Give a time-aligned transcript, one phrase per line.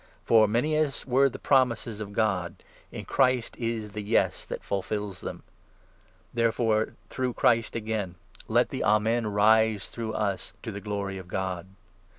[0.25, 4.63] For, many as were the promises of 20 God, in Christ is the' Yes' that
[4.63, 5.43] fulfils them.
[6.33, 8.15] Therefore, through Christ again,
[8.47, 11.67] let the 'Amen 'rise, through us, totheglory of God.